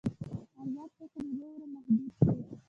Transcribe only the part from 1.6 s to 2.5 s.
محدود شو.